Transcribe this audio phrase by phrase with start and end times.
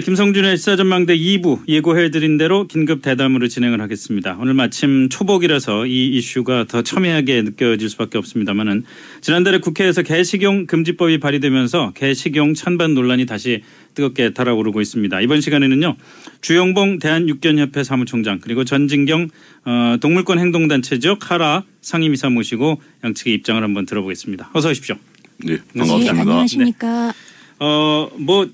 [0.00, 4.36] 김성준의 시사전망대 2부 예고해드린 대로 긴급 대담으로 진행을 하겠습니다.
[4.40, 8.84] 오늘 마침 초복이라서 이 이슈가 더 첨예하게 느껴질 수밖에 없습니다만은
[9.20, 13.62] 지난달에 국회에서 개식용 금지법이 발의되면서 개식용 찬반 논란이 다시
[13.94, 15.20] 뜨겁게 달아오르고 있습니다.
[15.20, 15.96] 이번 시간에는요
[16.40, 19.28] 주영봉 대한육견협회 사무총장 그리고 전진경
[19.64, 24.50] 어, 동물권 행동단체죠 카라 상임이사 모시고 양측의 입장을 한번 들어보겠습니다.
[24.52, 24.96] 어서 오십시오.
[25.44, 26.20] 네, 네, 반갑습니다.
[26.20, 27.12] 안녕하십니까.
[27.58, 28.50] 어뭐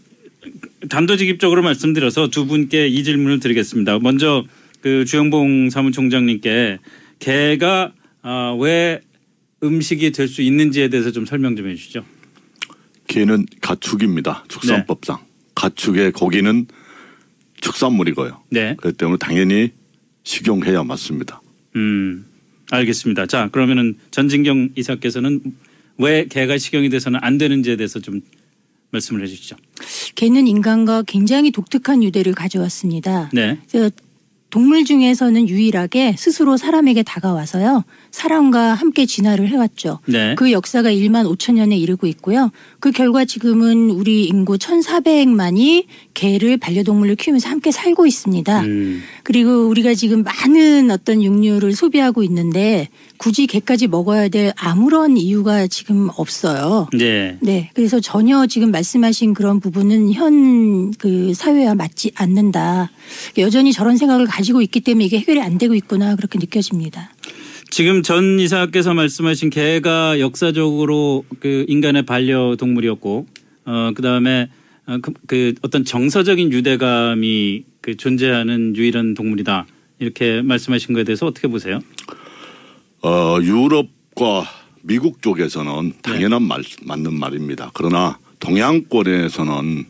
[0.88, 3.98] 단도직입적으로 말씀드려서 두 분께 이 질문을 드리겠습니다.
[4.00, 4.44] 먼저
[4.80, 6.78] 그 주영봉 사무총장님께
[7.18, 7.92] 개가
[8.22, 9.00] 아, 왜
[9.62, 12.04] 음식이 될 수 있는지에 대해서 좀 설명 좀 해주시죠.
[13.06, 14.44] 개는 가축입니다.
[14.48, 15.18] 축산법상
[15.54, 16.66] 가축의 고기는
[17.60, 18.42] 축산물이고요.
[18.50, 19.70] 네, 그렇기 때문에 당연히
[20.24, 21.40] 식용해야 맞습니다.
[21.76, 22.24] 음
[22.70, 23.26] 알겠습니다.
[23.26, 25.40] 자 그러면은 전진경 이사께서는
[25.98, 28.20] 왜 개가 식용이 돼서는 안 되는지에 대해서 좀
[28.90, 29.56] 말씀을 해주시죠.
[30.14, 33.30] 개는 인간과 굉장히 독특한 유대를 가져왔습니다.
[33.32, 33.58] 네,
[34.54, 37.82] 동물 중에서는 유일하게 스스로 사람에게 다가와서요.
[38.12, 39.98] 사람과 함께 진화를 해왔죠.
[40.06, 42.52] 네, 그 역사가 1만 5천 년에 이르고 있고요.
[42.78, 48.60] 그 결과 지금은 우리 인구 1,400만이 개를 반려동물로 키우면서 함께 살고 있습니다.
[48.60, 52.90] 음, 그리고 우리가 지금 많은 어떤 육류를 소비하고 있는데
[53.24, 56.88] 굳이 개까지 먹어야 될 아무런 이유가 지금 없어요.
[56.92, 57.70] 네, 네.
[57.72, 62.90] 그래서 전혀 지금 말씀하신 그런 부분은 현 그 사회와 맞지 않는다.
[63.38, 67.10] 여전히 저런 생각을 가지고 있기 때문에 이게 해결이 안 되고 있구나 그렇게 느껴집니다.
[67.70, 73.26] 지금 전 이사께서 말씀하신 개가 역사적으로 그 인간의 반려동물이었고
[73.66, 74.48] 어 그다음에
[74.86, 79.66] 어, 그, 그 어떤 정서적인 유대감이 그 존재하는 유일한 동물이다.
[79.98, 81.80] 이렇게 말씀하신 거에 대해서 어떻게 보세요?
[83.04, 84.46] 어, 유럽과
[84.80, 85.96] 미국 쪽에서는 네.
[86.00, 87.70] 당연한 말, 맞는 말입니다.
[87.74, 89.84] 그러나 동양권에서는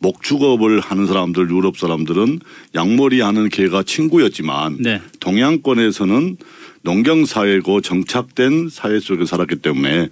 [0.00, 2.40] 목축업을 하는 사람들, 유럽 사람들은
[2.74, 5.00] 양머리 하는 개가 친구였지만 네.
[5.18, 6.36] 동양권에서는
[6.82, 10.10] 농경 사회고 정착된 사회 속에 살았기 때문에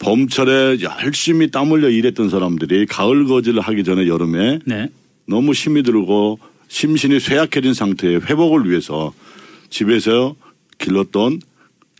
[0.00, 4.90] 봄철에 열심히 땀 흘려 일했던 사람들이 가을 거지를 하기 전에 여름에 네.
[5.26, 9.14] 너무 힘이 들고 심신이 쇠약해진 상태의 회복을 위해서
[9.70, 10.36] 집에서
[10.78, 11.40] 길렀던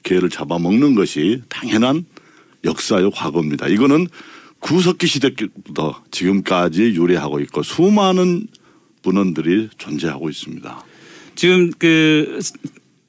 [0.03, 2.05] 개를 잡아먹는 것이 당연한
[2.65, 3.69] 역사의 과거입니다.
[3.69, 4.06] 이거는
[4.61, 8.49] 구석기 시대부터 지금까지 유래하고 있고 수많은
[9.03, 10.84] 문헌들이 존재하고 있습니다.
[11.34, 12.41] 지금 그,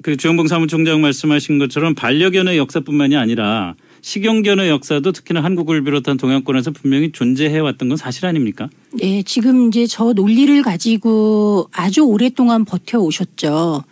[0.04, 7.12] 그 주영봉 사무총장 말씀하신 것처럼 반려견의 역사뿐만이 아니라 식용견의 역사도 특히나 한국을 비롯한 동양권에서 분명히
[7.12, 8.70] 존재해 왔던 건 사실 아닙니까?
[8.94, 13.84] 네, 지금 이제 저 논리를 가지고 아주 오랫동안 버텨 오셨죠.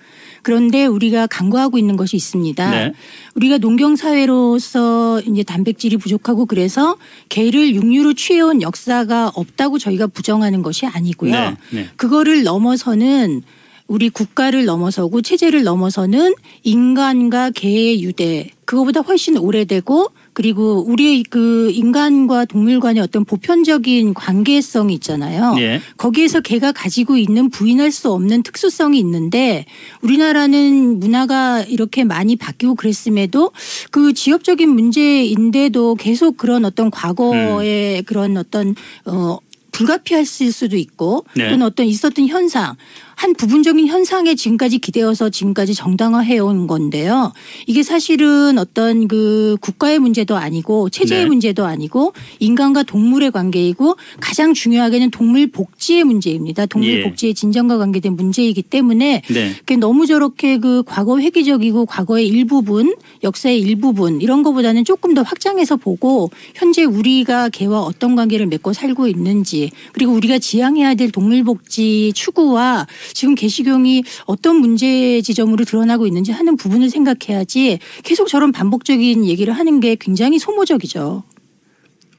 [0.47, 2.71] 그런데 우리가 간과하고 있는 것이 있습니다.
[2.71, 2.93] 네.
[3.35, 6.95] 우리가 농경 사회로서 이제 단백질이 부족하고 그래서
[7.27, 11.33] 개를 육류로 취해온 역사가 없다고 저희가 부정하는 것이 아니고요.
[11.33, 11.89] 네, 네.
[11.97, 13.43] 그거를 넘어서는
[13.87, 22.45] 우리 국가를 넘어서고 체제를 넘어서는 인간과 개의 유대 그거보다 훨씬 오래되고 그리고 우리의 그 인간과
[22.45, 25.55] 동물 간의 어떤 보편적인 관계성이 있잖아요.
[25.57, 25.81] 예.
[25.97, 29.65] 거기에서 개가 가지고 있는 부인할 수 없는 특수성이 있는데
[30.01, 33.51] 우리나라는 문화가 이렇게 많이 바뀌고 그랬음에도
[33.89, 38.75] 그 지역적인 문제인데도 계속 그런 어떤 과거의 그런 어떤
[39.05, 39.39] 어
[39.71, 41.49] 불가피했을 수도 있고 네.
[41.49, 42.75] 또는 어떤 있었던 현상
[43.17, 47.33] 한 부분적인 현상에 지금까지 기대어서 지금까지 정당화해 온 건데요.
[47.65, 51.27] 이게 사실은 어떤 그 국가의 문제도 아니고 체제의 네.
[51.27, 56.67] 문제도 아니고 인간과 동물의 관계이고 가장 중요하게는 동물 복지의 문제입니다.
[56.67, 57.03] 동물 예.
[57.03, 59.53] 복지의 진정과 관계된 문제이기 때문에 네.
[59.57, 65.77] 그게 너무 저렇게 그 과거 회귀적이고 과거의 일부분, 역사의 일부분 이런 거보다는 조금 더 확장해서
[65.77, 72.11] 보고 현재 우리가 개와 어떤 관계를 맺고 살고 있는지 그리고 우리가 지향해야 될 동물 복지
[72.13, 79.53] 추구와 지금 개식용이 어떤 문제 지점으로 드러나고 있는지 하는 부분을 생각해야지 계속 저런 반복적인 얘기를
[79.53, 81.23] 하는 게 굉장히 소모적이죠.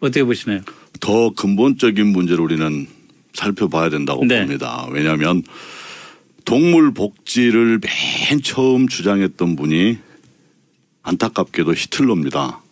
[0.01, 0.61] 어떻게 보시나요?
[1.01, 2.87] 더 근본적인 문제를 우리는
[3.35, 4.41] 살펴봐야 된다고 네.
[4.41, 4.87] 봅니다.
[4.91, 5.43] 왜냐하면
[6.45, 9.99] 동물 복지를 맨 처음 주장했던 분이
[11.03, 12.63] 안타깝게도 히틀러입니다.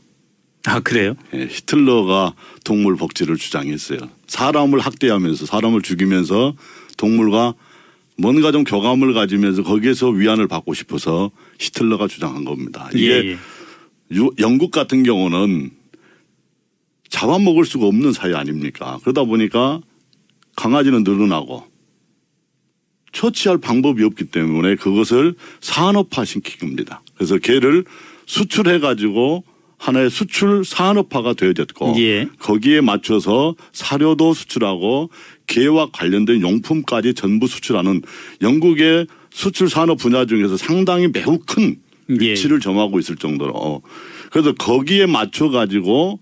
[0.66, 1.14] 아 그래요?
[1.34, 2.34] 예, 히틀러가
[2.64, 3.98] 동물 복지를 주장했어요.
[4.26, 6.54] 사람을 학대하면서 사람을 죽이면서
[6.96, 7.54] 동물과
[8.18, 12.88] 뭔가 좀 교감을 가지면서 거기에서 위안을 받고 싶어서 히틀러가 주장한 겁니다.
[12.94, 13.36] 이게 예, 예.
[14.12, 15.70] 유- 영국 같은 경우는
[17.08, 18.98] 잡아먹을 수가 없는 사회 아닙니까?
[19.02, 19.80] 그러다 보니까
[20.56, 21.64] 강아지는 늘어나고
[23.12, 27.02] 처치할 방법이 없기 때문에 그것을 산업화 시킨 겁니다.
[27.14, 27.84] 그래서 개를
[28.26, 29.44] 수출해 가지고
[29.78, 32.26] 하나의 수출 산업화가 되어졌고 예.
[32.38, 35.11] 거기에 맞춰서 사료도 수출하고
[35.46, 38.02] 개와 관련된 용품까지 전부 수출하는
[38.43, 41.76] 영국의 수출 산업 분야 중에서 상당히 매우 큰
[42.11, 42.14] 예.
[42.14, 43.82] 위치를 점하고 있을 정도로
[44.31, 46.20] 그래서 거기에 맞춰 가지고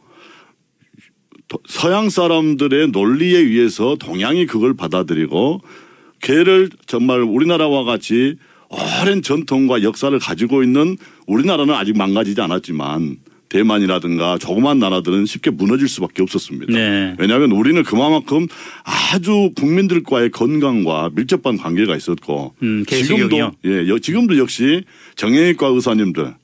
[1.68, 5.60] 서양 사람들의 논리에 의해서 동양이 그걸 받아들이고
[6.20, 8.36] 개를 정말 우리나라와 같이
[8.70, 10.96] 오랜 전통과 역사를 가지고 있는
[11.26, 13.18] 우리나라는 아직 망가지지 않았지만
[13.64, 16.72] 대만이라든가 조그만 나라들은 쉽게 무너질 수밖에 없었습니다.
[16.72, 17.14] 네.
[17.18, 18.48] 왜냐하면 우리는 그만큼
[18.84, 23.52] 아주 국민들과의 건강과 밀접한 관계가 있었고 음, 지금도?
[23.64, 24.82] 예, 여- 지금도 역시
[25.14, 26.34] 정형외과 의사님들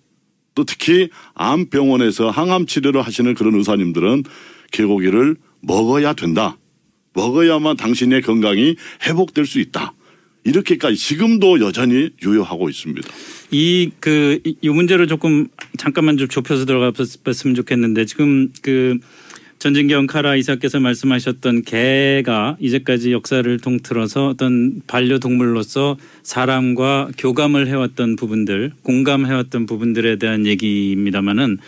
[0.54, 4.22] 또 특히 암병원에서 항암 치료를 하시는 그런 의사님들은
[4.70, 6.58] 개고기를 먹어야 된다.
[7.14, 9.94] 먹어야만 당신의 건강이 회복될 수 있다.
[10.44, 13.08] 이렇게까지 지금도 여전히 유효하고 있습니다.
[13.52, 16.92] 이 그 이 문제를 조금 잠깐만 좀 좁혀서 들어가
[17.24, 18.98] 봤으면 좋겠는데 지금 그
[19.58, 29.66] 전진경 카라 이사께서 말씀하셨던 개가 이제까지 역사를 통틀어서 어떤 반려동물로서 사람과 교감을 해왔던 부분들, 공감해왔던
[29.66, 31.58] 부분들에 대한 얘기입니다만은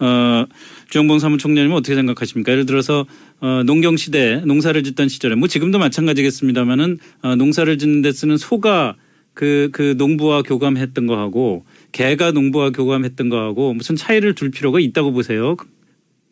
[0.00, 0.44] 어,
[0.88, 2.52] 주영봉 사무총장님은 어떻게 생각하십니까?
[2.52, 3.06] 예를 들어서
[3.40, 8.96] 어, 농경 시대 농사를 짓던 시절에 뭐 지금도 마찬가지겠습니다만은 어, 농사를 짓는 데 쓰는 소가
[9.34, 15.56] 그, 그 농부와 교감했던 거하고 개가 농부와 교감했던 거하고 무슨 차이를 둘 필요가 있다고 보세요?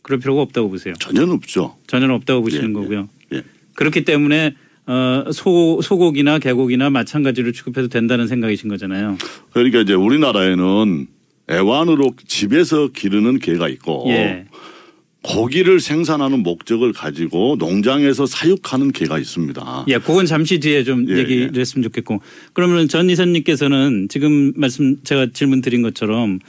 [0.02, 0.94] 그럴 필요가 없다고 보세요.
[0.98, 1.76] 전혀 없죠.
[1.86, 3.08] 전혀 없다고 보시는 예, 거고요.
[3.32, 3.42] 예.
[3.74, 4.54] 그렇기 때문에
[4.86, 9.16] 어, 소, 소고기나 개고기나 마찬가지로 취급해도 된다는 생각이신 거잖아요.
[9.52, 11.06] 그러니까 이제 우리나라에는
[11.50, 14.46] 애완으로 집에서 기르는 개가 있고 예.
[15.22, 19.86] 고기를 생산하는 목적을 가지고 농장에서 사육하는 개가 있습니다.
[19.88, 21.60] 예, 그건 잠시 뒤에 좀 예, 얘기를 예.
[21.60, 22.20] 했으면 좋겠고.
[22.52, 26.40] 그러면 전 이사님께서는 지금 말씀 제가 질문 드린 것처럼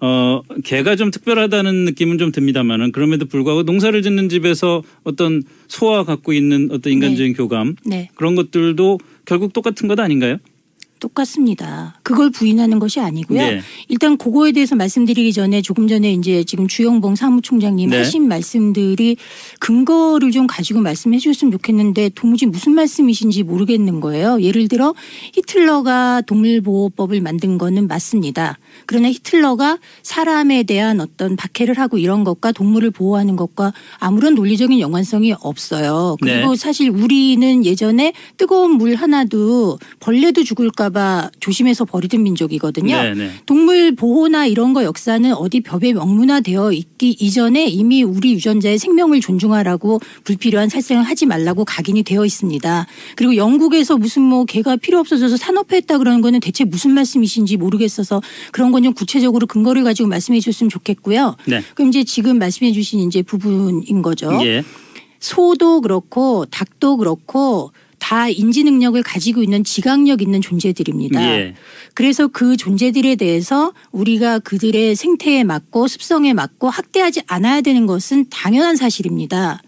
[0.00, 6.32] 어, 개가 좀 특별하다는 느낌은 좀 듭니다만은 그럼에도 불구하고 농사를 짓는 집에서 어떤 소와 갖고
[6.32, 8.10] 있는 어떤 인간적인 교감 네.
[8.16, 10.38] 그런 것들도 결국 똑같은 것 아닌가요?
[11.00, 11.98] 똑같습니다.
[12.02, 13.38] 그걸 부인하는 것이 아니고요.
[13.38, 13.60] 네.
[13.88, 17.98] 일단 그거에 대해서 말씀드리기 전에 조금 전에 이제 지금 주영봉 사무총장님 네.
[17.98, 19.16] 하신 말씀들이
[19.60, 24.40] 근거를 좀 가지고 말씀해 주셨으면 좋겠는데 도무지 무슨 말씀이신지 모르겠는 거예요.
[24.40, 24.94] 예를 들어
[25.34, 28.58] 히틀러가 동물보호법을 만든 거는 맞습니다.
[28.86, 35.34] 그러나 히틀러가 사람에 대한 어떤 박해를 하고 이런 것과 동물을 보호하는 것과 아무런 논리적인 연관성이
[35.40, 36.16] 없어요.
[36.20, 36.56] 그리고 네.
[36.56, 43.02] 사실 우리는 예전에 뜨거운 물 하나도 벌레도 죽을까봐 조심해서 버리던 민족이거든요.
[43.02, 43.30] 네, 네.
[43.46, 50.00] 동물 보호나 이런 거 역사는 어디 벽에 명문화되어 있기 이전에 이미 우리 유전자의 생명을 존중하라고
[50.24, 52.86] 불필요한 살생을 하지 말라고 각인이 되어 있습니다.
[53.16, 58.20] 그리고 영국에서 무슨 뭐 개가 필요 없어져서 산업화했다 그러는 거는 대체 무슨 말씀이신지 모르겠어서
[58.52, 61.36] 그런 건 좀 구체적으로 근거를 가지고 말씀해 주셨으면 좋겠고요.
[61.46, 61.62] 네.
[61.74, 64.30] 그럼 이제 지금 말씀해 주신 이제 부분인 거죠.
[64.44, 64.62] 예.
[65.20, 71.22] 소도 그렇고 닭도 그렇고 다 인지 능력을 가지고 있는 지각력 있는 존재들입니다.
[71.22, 71.54] 예.
[71.94, 78.76] 그래서 그 존재들에 대해서 우리가 그들의 생태에 맞고 습성에 맞고 학대하지 않아야 되는 것은 당연한
[78.76, 79.62] 사실입니다.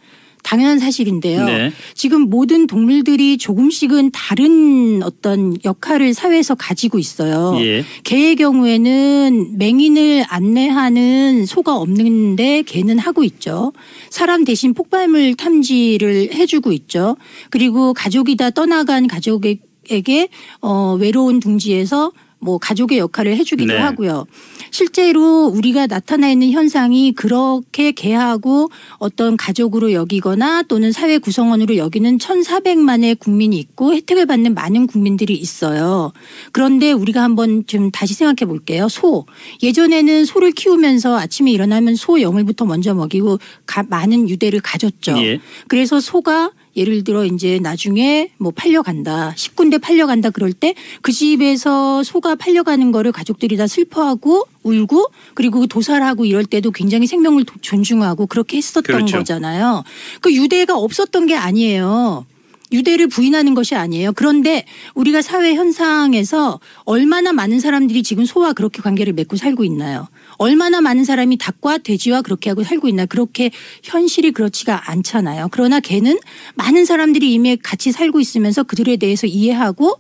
[0.46, 1.44] 당연한 사실인데요.
[1.44, 1.72] 네.
[1.94, 7.56] 지금 모든 동물들이 조금씩은 다른 어떤 역할을 사회에서 가지고 있어요.
[7.60, 7.84] 예.
[8.04, 13.72] 개의 경우에는 맹인을 안내하는 소가 없는데 개는 하고 있죠.
[14.08, 17.16] 사람 대신 폭발물 탐지를 해주고 있죠.
[17.50, 20.28] 그리고 가족이 다 떠나간 가족에게
[20.60, 23.78] 어, 외로운 둥지에서 뭐 가족의 역할을 해주기도 네.
[23.78, 24.26] 하고요.
[24.70, 33.18] 실제로 우리가 나타나 있는 현상이 그렇게 개하고 어떤 가족으로 여기거나 또는 사회 구성원으로 여기는 1,400만의
[33.18, 36.12] 국민이 있고 혜택을 받는 많은 국민들이 있어요.
[36.52, 38.88] 그런데 우리가 한번 좀 다시 생각해 볼게요.
[38.88, 39.24] 소.
[39.62, 45.16] 예전에는 소를 키우면서 아침에 일어나면 소 영을부터 먼저 먹이고 가- 많은 유대를 가졌죠.
[45.18, 45.40] 예.
[45.68, 49.32] 그래서 소가 예를 들어 이제 나중에 뭐 팔려간다.
[49.36, 56.24] 10군데 팔려간다 그럴 때 그 집에서 소가 팔려가는 거를 가족들이 다 슬퍼하고 울고 그리고 도살하고
[56.24, 59.18] 이럴 때도 굉장히 생명을 도- 존중하고 그렇게 했었던 그렇죠.
[59.18, 59.84] 거잖아요.
[60.20, 62.26] 그 유대가 없었던 게 아니에요.
[62.72, 64.12] 유대를 부인하는 것이 아니에요.
[64.12, 64.64] 그런데
[64.94, 70.08] 우리가 사회 현상에서 얼마나 많은 사람들이 지금 소와 그렇게 관계를 맺고 살고 있나요?
[70.38, 73.06] 얼마나 많은 사람이 닭과 돼지와 그렇게 하고 살고 있나?
[73.06, 73.50] 그렇게
[73.82, 75.48] 현실이 그렇지가 않잖아요.
[75.50, 76.18] 그러나 개는
[76.54, 79.98] 많은 사람들이 이미 같이 살고 있으면서 그들에 대해서 이해하고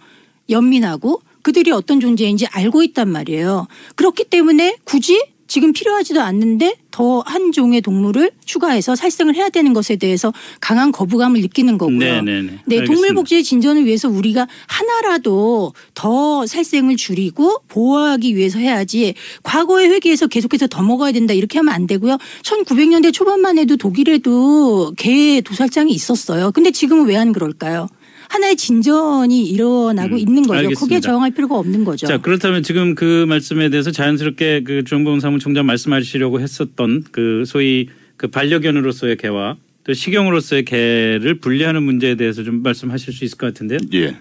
[0.50, 3.68] 연민하고 그들이 어떤 존재인지 알고 있단 말이에요.
[3.94, 9.96] 그렇기 때문에 굳이 지금 필요하지도 않는데 더 한 종의 동물을 추가해서 살생을 해야 되는 것에
[9.96, 11.98] 대해서 강한 거부감을 느끼는 거고요.
[11.98, 12.42] 네네네.
[12.42, 12.84] 네, 알겠습니다.
[12.86, 20.68] 동물 복지의 진전을 위해서 우리가 하나라도 더 살생을 줄이고 보호하기 위해서 해야지 과거의 회기에서 계속해서
[20.68, 22.16] 더 먹어야 된다 이렇게 하면 안 되고요.
[22.42, 26.52] 1900년대 초반만 해도 독일에도 개 도살장이 있었어요.
[26.52, 27.88] 근데 지금은 왜 안 그럴까요?
[28.28, 30.58] 하나의 진전이 일어나고 음, 있는 거죠.
[30.58, 31.00] 알겠습니다.
[31.00, 32.06] 저항할 필요가 없는 거죠.
[32.06, 38.28] 자 그렇다면 지금 그 말씀에 대해서 자연스럽게 그 정봉 사무총장 말씀하시려고 했었던 그 소위 그
[38.28, 43.78] 반려견으로서의 개와 또 식용으로서의 개를 분리하는 문제에 대해서 좀 말씀하실 수 있을 것 같은데요.
[43.94, 44.16] 예.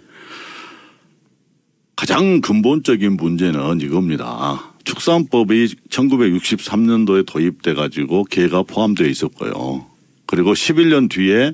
[1.96, 4.74] 가장 근본적인 문제는 이겁니다.
[4.84, 9.86] 축산법이 1963년도에 도입돼 가지고 개가 포함되어 있었고요.
[10.28, 11.54] 그리고 11년 뒤에 에,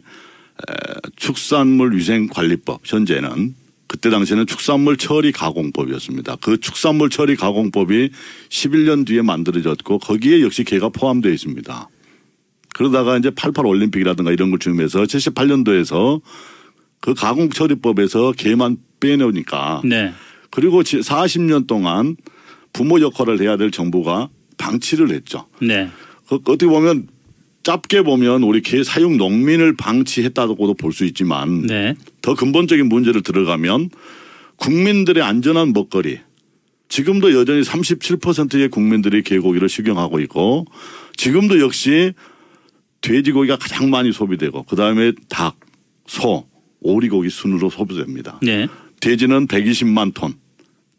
[1.15, 3.55] 축산물 위생 관리법 현재는
[3.87, 6.37] 그때 당시에는 축산물 처리 가공법이었습니다.
[6.37, 8.09] 그 축산물 처리 가공법이
[8.49, 11.89] 11년 뒤에 만들어졌고 거기에 역시 개가 포함되어 있습니다.
[12.73, 16.21] 그러다가 이제 88 올림픽이라든가 이런 걸 중에서 78년도에서
[17.01, 20.13] 그 가공 처리법에서 개만 빼놓으니까 네.
[20.51, 22.15] 그리고 40년 동안
[22.71, 25.47] 부모 역할을 해야 될 정부가 방치를 했죠.
[25.61, 25.89] 네.
[26.29, 27.07] 그 어떻게 보면
[27.63, 31.95] 짧게 보면 우리 개 사육 농민을 방치했다고도 볼 수 있지만 네.
[32.21, 33.89] 더 근본적인 문제를 들어가면
[34.57, 36.19] 국민들의 안전한 먹거리
[36.89, 40.65] 지금도 여전히 37%의 국민들이 개고기를 식용하고 있고
[41.15, 42.13] 지금도 역시
[42.99, 45.57] 돼지고기가 가장 많이 소비되고 그다음에 닭,
[46.05, 46.47] 소,
[46.81, 48.39] 오리고기 순으로 소비됩니다.
[48.41, 48.67] 네.
[48.99, 50.33] 돼지는 120만 톤,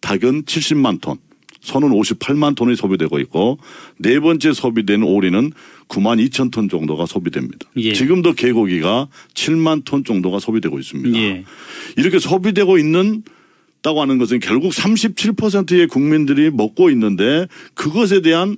[0.01, 1.19] 닭은 70만 톤,
[1.63, 3.59] 소는 58만 톤이 소비되고 있고
[3.99, 5.53] 네 번째 소비되는 오리는
[5.89, 7.69] 9만 2천 톤 정도가 소비됩니다.
[7.77, 7.93] 예.
[7.93, 11.17] 지금도 개고기가 7만 톤 정도가 소비되고 있습니다.
[11.19, 11.45] 예.
[11.97, 13.23] 이렇게 소비되고 있는
[13.81, 18.57] 다고 하는 것은 결국 37%의 국민들이 먹고 있는데 그것에 대한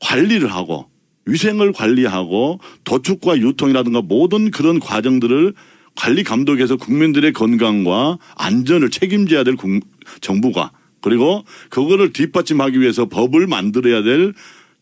[0.00, 0.86] 관리를 하고
[1.26, 5.54] 위생을 관리하고 도축과 유통이라든가 모든 그런 과정들을
[5.96, 9.80] 관리 감독해서 국민들의 건강과 안전을 책임져야 될 국-
[10.20, 14.34] 정부가 그리고 그거를 뒷받침하기 위해서 법을 만들어야 될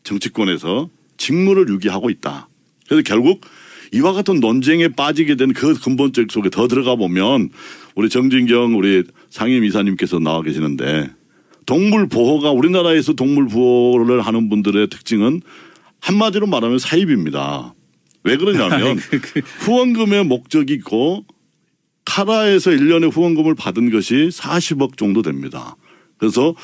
[0.04, 2.48] 정치권에서 직무를 유기하고 있다.
[2.88, 3.40] 그래서 결국
[3.92, 7.50] 이와 같은 논쟁에 빠지게 된 그 근본적 속에 더 들어가 보면
[7.94, 11.10] 우리 정진경 우리 상임 이사님께서 나와 계시는데
[11.64, 15.40] 동물 보호가 우리나라에서 동물 보호를 하는 분들의 특징은
[16.00, 17.74] 한마디로 말하면 사입입니다.
[18.22, 21.24] 왜 그러냐면 그, 그, 후원금의 목적이 있고
[22.04, 25.76] 카라에서 1년에 후원금을 받은 것이 40억 정도 됩니다.
[26.18, 26.54] 그래서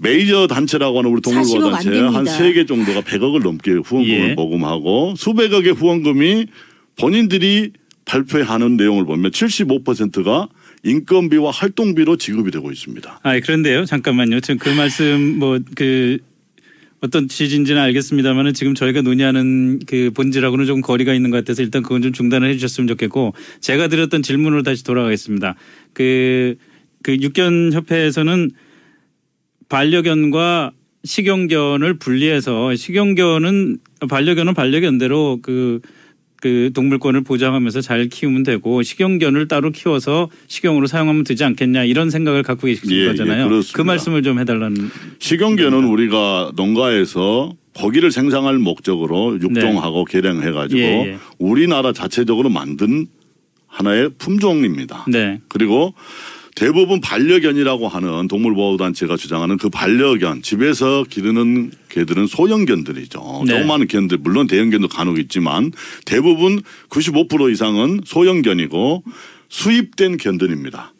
[0.00, 1.98] 메이저 단체라고 하는 우리 동물보호 40억 안 단체.
[2.00, 4.34] 한 세 개 정도가 100억을 넘게 후원금을 예.
[4.34, 6.46] 모금하고 수백억의 후원금이
[6.96, 7.72] 본인들이
[8.04, 10.48] 발표하는 내용을 보면 75%가
[10.84, 13.20] 인건비와 활동비로 지급이 되고 있습니다.
[13.22, 13.84] 아 그런데요.
[13.86, 14.40] 잠깐만요.
[14.40, 16.18] 지금 그 말씀 뭐 그
[17.00, 22.00] 어떤 취지인지는 알겠습니다만은 지금 저희가 논의하는 그 본질하고는 좀 거리가 있는 것 같아서 일단 그건
[22.00, 25.54] 좀 중단을 해주셨으면 좋겠고 제가 드렸던 질문으로 다시 돌아가겠습니다.
[25.92, 26.56] 그,
[27.04, 28.50] 그 육견 협회에서는
[29.68, 30.72] 반려견과
[31.04, 35.80] 식용견을 분리해서 식용견은 반려견은 반려견대로 그,
[36.40, 42.42] 그 동물권을 보장하면서 잘 키우면 되고 식용견을 따로 키워서 식용으로 사용하면 되지 않겠냐 이런 생각을
[42.42, 43.48] 갖고 계신 예, 예, 거잖아요.
[43.48, 43.76] 그렇습니다.
[43.76, 44.90] 그 말씀을 좀 해달라는.
[45.18, 50.86] 식용견은 우리가 농가에서 고기를 생산할 목적으로 육종하고 개량해가지고 네.
[50.86, 51.18] 예, 예.
[51.38, 53.08] 우리나라 자체적으로 만든
[53.66, 55.04] 하나의 품종입니다.
[55.08, 55.40] 네.
[55.48, 55.92] 그리고
[56.54, 63.44] 대부분 반려견이라고 하는 동물보호단체가 주장하는 그 반려견 집에서 기르는 개들은 소형견들이죠.
[63.46, 63.54] 네.
[63.54, 65.72] 조그마한 견들 물론 대형견도 간혹 있지만
[66.04, 69.02] 대부분 95% 이상은 소형견이고
[69.48, 70.92] 수입된 견들입니다.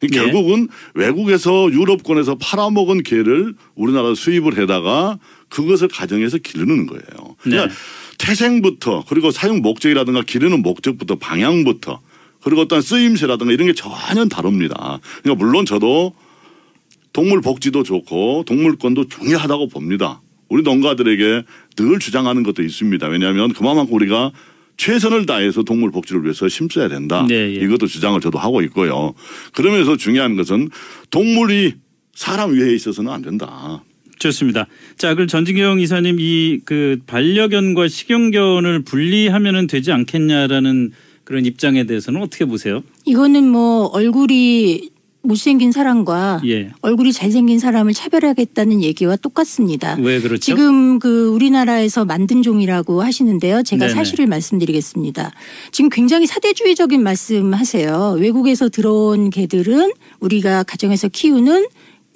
[0.00, 0.08] 네.
[0.08, 7.36] 결국은 외국에서 유럽권에서 팔아먹은 개를 우리나라 수입을 해다가 그것을 가정에서 기르는 거예요.
[7.40, 7.74] 그러니까 네.
[8.18, 12.00] 태생부터 그리고 사용 목적이라든가 기르는 목적부터 방향부터
[12.44, 15.00] 그리고 어떤 쓰임새라든가 이런 게 전혀 다릅니다.
[15.22, 16.14] 그러니까 물론 저도
[17.12, 20.20] 동물 복지도 좋고 동물권도 중요하다고 봅니다.
[20.48, 21.42] 우리 농가들에게
[21.76, 23.06] 늘 주장하는 것도 있습니다.
[23.08, 24.32] 왜냐하면 그만큼 우리가
[24.76, 27.24] 최선을 다해서 동물 복지를 위해서 심써야 된다.
[27.28, 27.64] 네, 예.
[27.64, 29.14] 이것도 주장을 저도 하고 있고요.
[29.52, 30.68] 그러면서 중요한 것은
[31.10, 31.74] 동물이
[32.14, 33.82] 사람 위에 있어서는 안 된다.
[34.18, 34.66] 좋습니다.
[34.96, 40.92] 자, 그럼 전진경 이사님 이 그 반려견과 식용견을 분리하면은 되지 않겠냐라는
[41.24, 42.82] 그런 입장에 대해서는 어떻게 보세요?
[43.04, 44.90] 이거는 뭐 얼굴이
[45.24, 46.70] 못생긴 사람과 예.
[46.82, 49.96] 얼굴이 잘생긴 사람을 차별하겠다는 얘기와 똑같습니다.
[50.00, 50.38] 왜 그렇죠?
[50.38, 53.62] 지금 그 우리나라에서 만든 종이라고 하시는데요.
[53.62, 53.94] 제가 네네.
[53.94, 55.32] 사실을 말씀드리겠습니다.
[55.72, 58.18] 지금 굉장히 사대주의적인 말씀하세요.
[58.20, 61.66] 외국에서 들어온 개들은 우리가 가정에서 키우는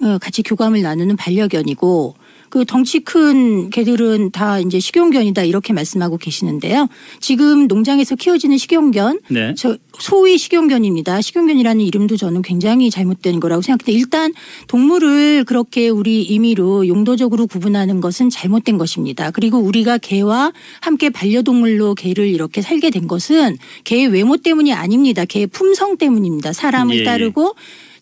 [0.01, 2.15] 어, 같이 교감을 나누는 반려견이고
[2.49, 6.87] 그 덩치 큰 개들은 다 이제 식용견이다 이렇게 말씀하고 계시는데요.
[7.19, 9.53] 지금 농장에서 키워지는 식용견, 네.
[9.55, 11.21] 저 소위 식용견입니다.
[11.21, 13.97] 식용견이라는 이름도 저는 굉장히 잘못된 거라고 생각해요.
[13.97, 14.33] 일단
[14.67, 19.31] 동물을 그렇게 우리 임의로 용도적으로 구분하는 것은 잘못된 것입니다.
[19.31, 25.25] 그리고 우리가 개와 함께 반려동물로 개를 이렇게 살게 된 것은 개의 외모 때문이 아닙니다.
[25.25, 26.53] 개의 품성 때문입니다.
[26.53, 27.03] 사람을 예, 예.
[27.03, 27.55] 따르고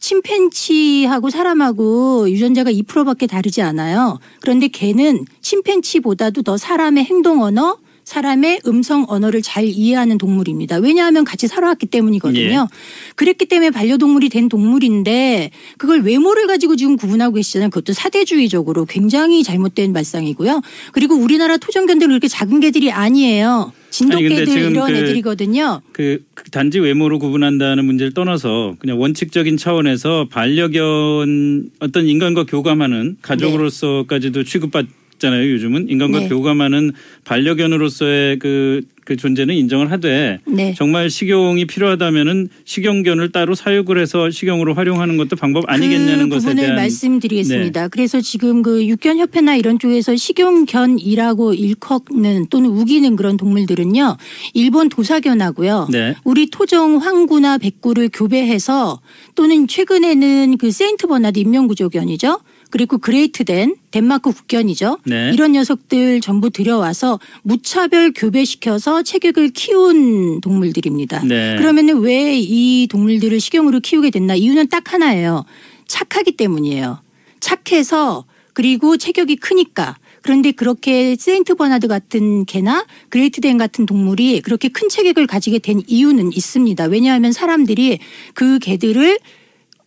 [0.08, 4.20] 침팬치하고 사람하고 유전자가 2%밖에 다르지 않아요.
[4.40, 10.78] 그런데 개는 침팬치보다도 더 사람의 행동 언어, 사람의 음성 언어를 잘 이해하는 동물입니다.
[10.78, 12.70] 왜냐하면 같이 살아왔기 때문이거든요.
[13.18, 17.70] 그랬기 때문에 반려동물이 된 동물인데 그걸 외모를 가지고 지금 구분하고 계시잖아요.
[17.70, 20.62] 그것도 사대주의적으로 굉장히 잘못된 발상이고요.
[20.94, 23.74] 그리고 우리나라 토종견들은 그렇게 작은 개들이 아니에요.
[23.98, 25.82] 진돗개들 이런 그 애들이거든요.
[25.92, 34.86] 그 단지 외모로 구분한다는 문제를 떠나서 그냥 원칙적인 차원에서 반려견 어떤 인간과 교감하는 가족으로서까지도 취급받
[35.18, 35.50] 잖아요.
[35.52, 36.28] 요즘은 인간과 네.
[36.30, 36.92] 교감하는
[37.24, 40.74] 반려견으로서의 그, 그 존재는 인정을 하되 네.
[40.76, 46.72] 정말 식용이 필요하다면은 식용견을 따로 사육을 해서 식용으로 활용하는 것도 방법 아니겠냐는 그 것에 대한
[46.72, 46.82] 네.
[46.82, 47.88] 말씀드리겠습니다.
[47.88, 54.18] 그래서 지금 그 육견 협회나 이런 쪽에서 식용견이라고 일컫는 또는 우기는 그런 동물들은요.
[54.54, 55.88] 일본 도사견하고요.
[55.90, 56.14] 네.
[56.26, 59.00] 우리 토종 황구나 백구를 교배해서
[59.36, 62.42] 또는 최근에는 그 세인트 버나드 인명구조견이죠.
[62.70, 65.00] 그리고 그레이트덴 덴마크 국견이죠.
[65.06, 65.32] 네.
[65.34, 71.24] 이런 녀석들 전부 들여와서 무차별 교배시켜서 체격을 키운 동물들입니다.
[71.24, 71.56] 네.
[71.58, 74.36] 그러면은 왜이 동물들을 식용으로 키우게 됐나?
[74.36, 75.46] 이유는 딱 하나예요.
[75.88, 77.00] 착하기 때문이에요.
[77.40, 79.98] 착해서 그리고 체격이 크니까.
[80.22, 86.34] 그런데 그렇게 세인트 버나드 같은 개나 그레이트덴 같은 동물이 그렇게 큰 체격을 가지게 된 이유는
[86.34, 86.86] 있습니다.
[86.86, 88.00] 왜냐하면 사람들이
[88.34, 89.20] 그 개들을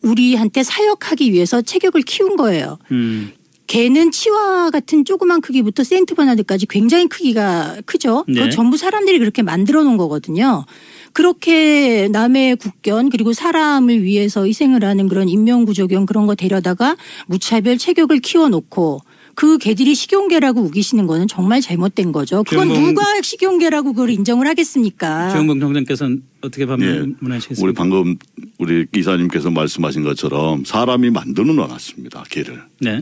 [0.02, 2.78] 우리한테 사역하기 위해서 체격을 키운 거예요.
[2.90, 3.32] 음.
[3.66, 8.24] 개는 치와와 같은 조그만 크기부터 세인트 버나드까지 굉장히 크기가 크죠.
[8.26, 8.34] 네.
[8.34, 10.64] 그거 전부 사람들이 그렇게 만들어 놓은 거거든요.
[11.12, 18.18] 그렇게 남의 국견 그리고 사람을 위해서 희생을 하는 그런 인명구조견 그런 거 데려다가 무차별 체격을
[18.18, 19.02] 키워놓고
[19.40, 22.44] 그 개들이 식용개라고 우기시는 거는 정말 잘못된 거죠.
[22.44, 25.30] 그건 주영봉- 누가 식용개라고 그걸 인정을 하겠습니까?
[25.30, 26.66] 주영봉 총장께서는 어떻게 예.
[26.66, 27.64] 반문하시겠습니까?
[27.66, 28.16] 우리 방금
[28.58, 32.22] 우리 기사님께서 말씀하신 것처럼 사람이 만들어 놨습니다.
[32.28, 32.62] 개를.
[32.82, 33.00] 네.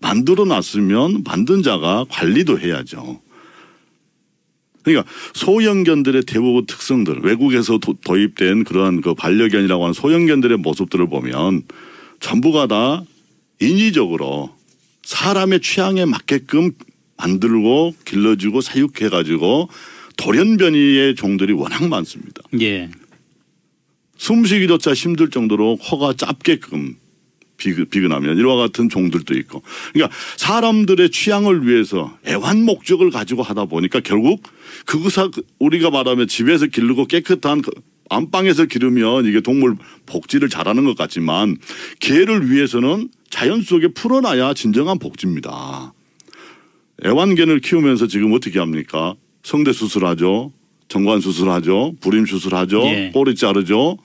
[0.00, 3.20] 만들어 놨으면 만든 자가 관리도 해야죠.
[4.82, 11.64] 그러니까 소형견들의 대부분 특성들 외국에서 도, 도입된 그러한 그 반려견이라고 하는 소형견들의 모습들을 보면
[12.20, 13.04] 전부가 다
[13.60, 14.58] 인위적으로
[15.02, 16.72] 사람의 취향에 맞게끔
[17.16, 19.68] 만들고 길러주고 사육해 가지고
[20.16, 22.42] 돌연변이의 종들이 워낙 많습니다.
[22.60, 22.90] 예.
[24.16, 26.96] 숨쉬기조차 힘들 정도로 코가 짧게끔
[27.56, 33.66] 비근, 비근 하면 이와 같은 종들도 있고 그러니까 사람들의 취향을 위해서 애완 목적을 가지고 하다
[33.66, 34.42] 보니까 결국
[34.86, 37.70] 그것을 우리가 말하면 집에서 기르고 깨끗한 그
[38.10, 41.56] 안방에서 기르면 이게 동물 복지를 잘하는 것 같지만
[42.00, 45.94] 개를 위해서는 자연 속에 풀어놔야 진정한 복지입니다.
[47.04, 49.14] 애완견을 키우면서 지금 어떻게 합니까?
[49.42, 50.52] 성대 수술하죠.
[50.88, 51.94] 정관 수술하죠.
[52.00, 52.82] 불임 수술하죠.
[52.84, 53.10] 예.
[53.14, 53.96] 꼬리 자르죠.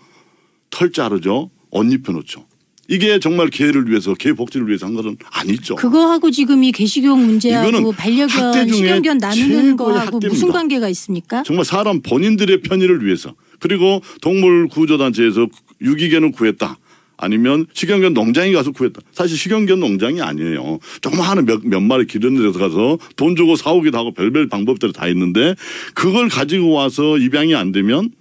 [0.70, 1.50] 털 자르죠.
[1.72, 2.46] 옷 입혀놓죠.
[2.88, 5.76] 이게 정말 개를 위해서 개 복지를 위해서 한 것은 아니죠.
[5.76, 10.54] 그거하고 지금 이 개식용 문제하고 반려견, 식용견 나누는 거하고 무슨 학대입니다.
[10.54, 11.44] 관계가 있습니까?
[11.44, 15.48] 정말 사람 본인들의 편의를 위해서 그리고 동물 구조단체에서
[15.82, 16.78] 유기견을 구했다.
[17.18, 19.00] 아니면 식용견 농장에 가서 구했다.
[19.14, 20.80] 사실 식용견 농장이 아니에요.
[21.02, 25.56] 조그마한 몇, 몇 마리 기르는 데서 가서 돈 주고 사오기도 하고 별별 방법들이 다 있는데
[25.94, 28.12] 그걸 가지고 와서 입양이 안 되면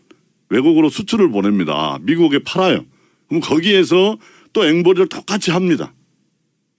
[0.48, 1.98] 외국으로 수출을 보냅니다.
[2.02, 2.84] 미국에 팔아요.
[3.28, 4.16] 그럼 거기에서
[4.54, 5.92] 또 앵벌이를 똑같이 합니다.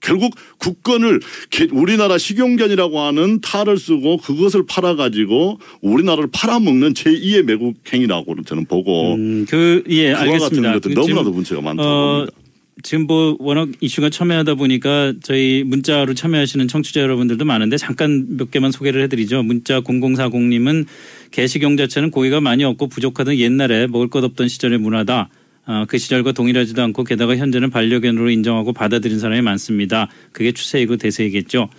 [0.01, 8.35] 결국 국권을 개- 우리나라 식용견이라고 하는 탈을 쓰고 그것을 팔아가지고 우리나라를 팔아먹는 제2의 매국 행위라고
[8.45, 10.73] 저는 보고 음, 그, 예, 그와 같은 알겠습니다.
[10.73, 12.37] 것들 그 너무나도 문제가 많다고 어, 봅니다.
[12.83, 18.71] 지금 뭐 워낙 이슈가 첨예하다 보니까 저희 문자로 참여하시는 청취자 여러분들도 많은데 잠깐 몇 개만
[18.71, 19.41] 소개를 해드리죠.
[19.41, 20.85] 문자 0040님은
[21.31, 25.29] 개식용 자체는 고기가 많이 없고 부족하던 옛날에 먹을 것 없던 시절의 문화다.
[25.65, 30.07] 아, 그 시절과 동일하지도 않고 게다가 현재는 반려견으로 인정하고 받아들인 사람이 많습니다.
[30.31, 31.69] 그게 추세이고 대세이겠죠.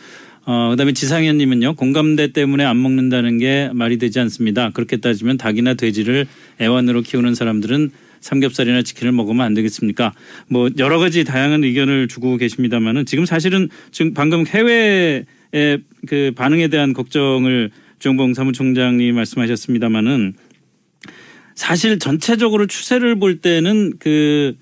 [0.48, 4.70] 어, 그다음에 지상현님은요 공감대 때문에 안 먹는다는 게 말이 되지 않습니다.
[4.70, 6.26] 그렇게 따지면 닭이나 돼지를
[6.60, 10.12] 애완으로 키우는 사람들은 삼겹살이나 치킨을 먹으면 안 되겠습니까?
[10.48, 15.24] 뭐 여러 가지 다양한 의견을 주고 계십니다만은 지금 사실은 지금 방금 해외의
[16.06, 20.34] 그 반응에 대한 걱정을 주영봉 사무총장님 말씀하셨습니다만은
[21.56, 24.56] 사실 전체적으로 추세를 볼 때는 그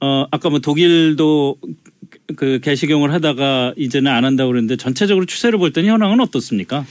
[0.00, 1.58] 어, 아까 뭐 독일도
[2.36, 6.84] 그 개식용을 하다가 이제는 안 한다고 그러는데 전체적으로 추세를 볼 때는 현황은 어떻습니까?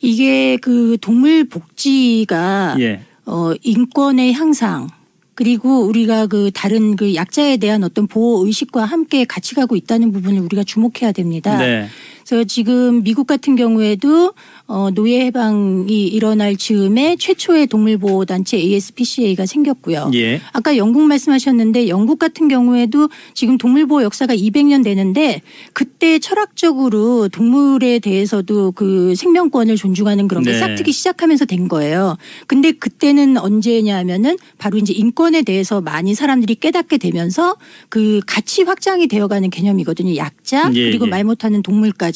[0.00, 3.02] 이게 그 동물 복지가 예.
[3.26, 4.88] 어 인권의 향상
[5.34, 10.40] 그리고 우리가 그 다른 그 약자에 대한 어떤 보호 의식과 함께 같이 가고 있다는 부분을
[10.40, 11.58] 우리가 주목해야 됩니다.
[11.58, 11.88] 네.
[12.26, 14.32] 그래서 지금 미국 같은 경우에도
[14.66, 20.10] 어, 노예 해방이 일어날 즈음에 최초의 동물보호 단체 ASPCA가 생겼고요.
[20.14, 20.40] 예.
[20.52, 25.42] 아까 영국 말씀하셨는데 영국 같은 경우에도 지금 동물보호 역사가 200년 되는데
[25.74, 30.58] 그때 철학적으로 동물에 대해서도 그 생명권을 존중하는 그런 게 네.
[30.58, 32.16] 싹트기 시작하면서 된 거예요.
[32.46, 37.56] 근데 그때는 언제냐면은 바로 이제 인권에 대해서 많이 사람들이 깨닫게 되면서
[37.90, 40.16] 그 가치 확장이 되어가는 개념이거든요.
[40.16, 41.10] 약자 예, 그리고 예.
[41.10, 42.13] 말 못하는 동물까지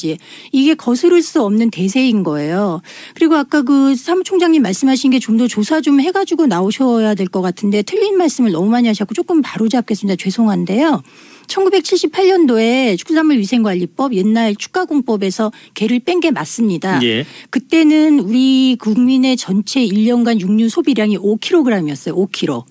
[0.52, 2.80] 이게 거스를 수 없는 대세인 거예요.
[3.14, 7.82] 그리고 아까 그 사무총장님 말씀하신 게 좀 더 조사 좀 해가지고 나오셔야 될 것 같은데
[7.82, 10.16] 틀린 말씀을 너무 많이 하셨고 조금 바로 잡겠습니다.
[10.16, 11.02] 죄송한데요.
[11.48, 17.00] 1978년도에 축산물위생관리법 옛날 축가공법에서 개를 뺀 게 맞습니다.
[17.04, 17.24] 예.
[17.50, 22.12] 그때는 우리 국민의 전체 1년간 육류 소비량이 5kg이었어요.
[22.32, 22.64] 5kg.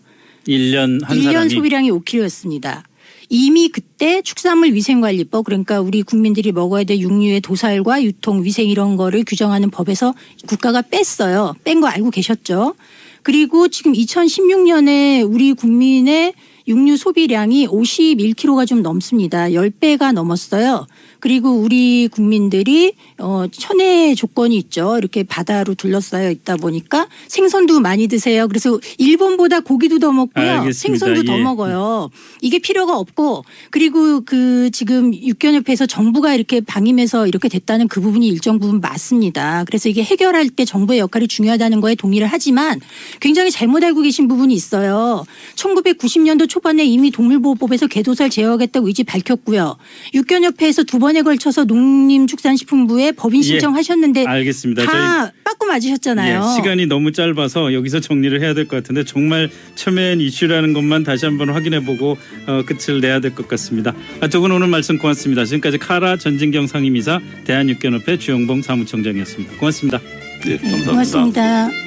[0.48, 2.84] 1년 한 1년 사람이 소비량이 5kg였습니다.
[3.30, 9.24] 이미 그때 축산물 위생관리법 그러니까 우리 국민들이 먹어야 될 육류의 도살과 유통, 위생 이런 거를
[9.26, 10.14] 규정하는 법에서
[10.48, 11.56] 국가가 뺐어요.
[11.64, 12.76] 뺀 거 알고 계셨죠?
[13.24, 16.34] 그리고 지금 2016년에 우리 국민의
[16.68, 19.50] 육류 소비량이 51kg가 좀 넘습니다.
[19.50, 20.88] 10배가 넘었어요.
[21.20, 24.98] 그리고 우리 국민들이 어 천혜 조건이 있죠.
[24.98, 28.48] 이렇게 바다로 둘러싸여 있다 보니까 생선도 많이 드세요.
[28.48, 30.50] 그래서 일본보다 고기도 더 먹고요.
[30.60, 30.74] 알겠습니다.
[30.74, 31.42] 생선도 더 예.
[31.42, 32.10] 먹어요.
[32.42, 38.60] 이게 필요가 없고 그리고 그 지금 육견협회에서 정부가 이렇게 방임해서 이렇게 됐다는 그 부분이 일정
[38.60, 39.64] 부분 맞습니다.
[39.66, 42.80] 그래서 이게 해결할 때 정부의 역할이 중요하다는 거에 동의를 하지만
[43.20, 45.26] 굉장히 잘못 알고 계신 부분이 있어요.
[45.56, 49.78] 1990년도 초반에 이미 동물보호법에서 개도살 제어하겠다고 의지 밝혔고요.
[50.14, 53.44] 육견협회에서 두번 에 걸쳐서 농림축산식품부에 법인 예.
[53.44, 54.84] 신청하셨는데 알겠습니다.
[54.86, 56.42] 저희 다 빠꾸 맞으셨잖아요.
[56.44, 61.26] 예, 시간이 너무 짧아서 여기서 정리를 해야 될 것 같은데 정말 첨예한 이슈라는 것만 다시
[61.26, 62.18] 한번 확인해보고
[62.48, 63.94] 어, 끝을 내야 될 것 같습니다.
[64.22, 65.46] 아, 두분 오늘 말씀 고맙습니다.
[65.46, 69.58] 지금까지 카라 전진경 상임이사 대한육견협회 주영봉 사무총장이었습니다.
[69.58, 70.00] 고맙습니다.
[70.46, 70.92] 예, 네, 감사합니다.
[70.92, 71.78] 고맙습니다.